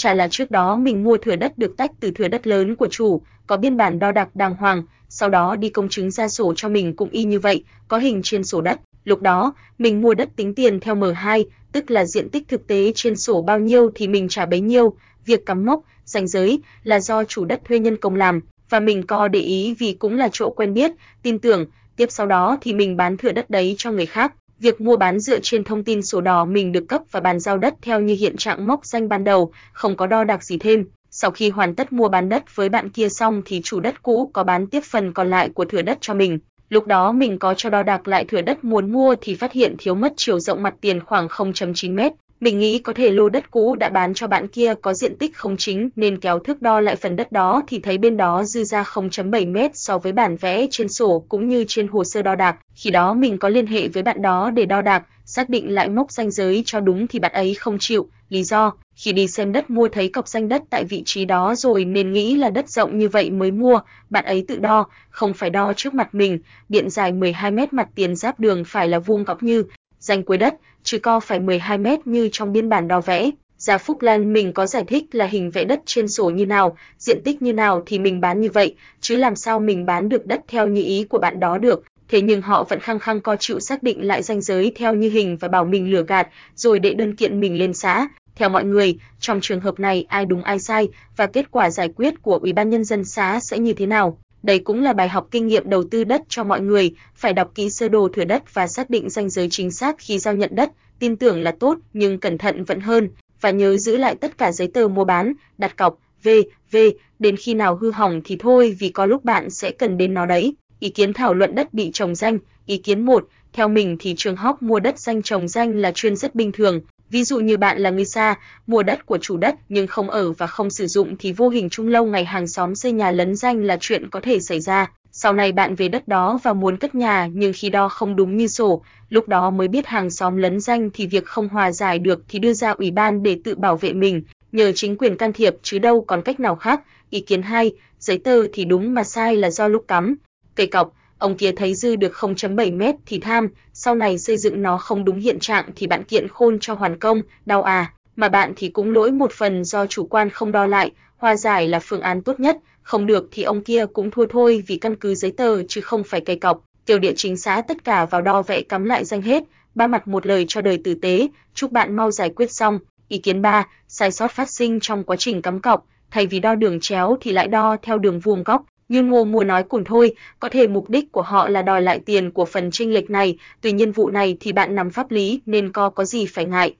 [0.00, 2.88] chả là trước đó mình mua thửa đất được tách từ thửa đất lớn của
[2.90, 6.54] chủ, có biên bản đo đạc đàng hoàng, sau đó đi công chứng ra sổ
[6.56, 8.80] cho mình cũng y như vậy, có hình trên sổ đất.
[9.04, 12.92] Lúc đó, mình mua đất tính tiền theo M2, tức là diện tích thực tế
[12.94, 14.94] trên sổ bao nhiêu thì mình trả bấy nhiêu,
[15.26, 18.40] việc cắm mốc, ranh giới là do chủ đất thuê nhân công làm,
[18.70, 20.90] và mình có để ý vì cũng là chỗ quen biết,
[21.22, 24.32] tin tưởng, tiếp sau đó thì mình bán thửa đất đấy cho người khác.
[24.60, 27.58] Việc mua bán dựa trên thông tin sổ đỏ mình được cấp và bàn giao
[27.58, 30.84] đất theo như hiện trạng mốc danh ban đầu, không có đo đạc gì thêm.
[31.10, 34.30] Sau khi hoàn tất mua bán đất với bạn kia xong thì chủ đất cũ
[34.32, 36.38] có bán tiếp phần còn lại của thửa đất cho mình.
[36.68, 39.74] Lúc đó mình có cho đo đạc lại thửa đất muốn mua thì phát hiện
[39.78, 42.12] thiếu mất chiều rộng mặt tiền khoảng 0.9 mét.
[42.40, 45.36] Mình nghĩ có thể lô đất cũ đã bán cho bạn kia có diện tích
[45.36, 48.64] không chính nên kéo thước đo lại phần đất đó thì thấy bên đó dư
[48.64, 52.34] ra 0.7 mét so với bản vẽ trên sổ cũng như trên hồ sơ đo
[52.34, 52.56] đạc.
[52.74, 55.88] Khi đó mình có liên hệ với bạn đó để đo đạc, xác định lại
[55.88, 58.08] mốc ranh giới cho đúng thì bạn ấy không chịu.
[58.28, 61.54] Lý do, khi đi xem đất mua thấy cọc danh đất tại vị trí đó
[61.54, 63.80] rồi nên nghĩ là đất rộng như vậy mới mua,
[64.10, 67.88] bạn ấy tự đo, không phải đo trước mặt mình, điện dài 12 mét mặt
[67.94, 69.64] tiền giáp đường phải là vuông góc như
[70.00, 73.30] danh cuối đất, chứ co phải 12 mét như trong biên bản đo vẽ.
[73.58, 76.76] Gia Phúc Lan mình có giải thích là hình vẽ đất trên sổ như nào,
[76.98, 80.26] diện tích như nào thì mình bán như vậy, chứ làm sao mình bán được
[80.26, 81.84] đất theo như ý của bạn đó được.
[82.08, 85.10] Thế nhưng họ vẫn khăng khăng co chịu xác định lại ranh giới theo như
[85.10, 88.08] hình và bảo mình lừa gạt, rồi đệ đơn kiện mình lên xã.
[88.34, 91.88] Theo mọi người, trong trường hợp này ai đúng ai sai và kết quả giải
[91.96, 94.18] quyết của Ủy ban nhân dân xã sẽ như thế nào?
[94.42, 97.52] Đây cũng là bài học kinh nghiệm đầu tư đất cho mọi người, phải đọc
[97.54, 100.54] kỹ sơ đồ thửa đất và xác định ranh giới chính xác khi giao nhận
[100.54, 103.08] đất, tin tưởng là tốt nhưng cẩn thận vẫn hơn
[103.40, 106.28] và nhớ giữ lại tất cả giấy tờ mua bán, đặt cọc, v,
[106.72, 106.76] v,
[107.18, 110.26] đến khi nào hư hỏng thì thôi vì có lúc bạn sẽ cần đến nó
[110.26, 110.54] đấy.
[110.80, 114.36] Ý kiến thảo luận đất bị trồng danh, ý kiến 1, theo mình thì trường
[114.36, 116.80] học mua đất danh trồng danh là chuyên rất bình thường,
[117.10, 118.34] Ví dụ như bạn là người xa,
[118.66, 121.70] mua đất của chủ đất nhưng không ở và không sử dụng thì vô hình
[121.70, 124.90] chung lâu ngày hàng xóm xây nhà lấn danh là chuyện có thể xảy ra.
[125.12, 128.36] Sau này bạn về đất đó và muốn cất nhà nhưng khi đo không đúng
[128.36, 131.98] như sổ, lúc đó mới biết hàng xóm lấn danh thì việc không hòa giải
[131.98, 135.32] được thì đưa ra ủy ban để tự bảo vệ mình, nhờ chính quyền can
[135.32, 136.80] thiệp chứ đâu còn cách nào khác.
[137.10, 140.16] Ý kiến 2, giấy tờ thì đúng mà sai là do lúc cắm.
[140.54, 144.62] Cây cọc, ông kia thấy dư được 0.7 mét thì tham, sau này xây dựng
[144.62, 148.28] nó không đúng hiện trạng thì bạn kiện khôn cho hoàn công, đau à, mà
[148.28, 151.80] bạn thì cũng lỗi một phần do chủ quan không đo lại, hòa giải là
[151.80, 155.14] phương án tốt nhất, không được thì ông kia cũng thua thôi vì căn cứ
[155.14, 156.64] giấy tờ chứ không phải cây cọc.
[156.86, 159.42] Tiểu địa chính xã tất cả vào đo vẽ cắm lại danh hết,
[159.74, 162.78] ba mặt một lời cho đời tử tế, chúc bạn mau giải quyết xong.
[163.08, 166.54] Ý kiến 3, sai sót phát sinh trong quá trình cắm cọc, thay vì đo
[166.54, 170.14] đường chéo thì lại đo theo đường vuông góc, như Ngô Mua nói cùng thôi,
[170.40, 173.38] có thể mục đích của họ là đòi lại tiền của phần chênh lệch này,
[173.60, 176.74] tuy nhiên vụ này thì bạn nắm pháp lý nên có có gì phải ngại.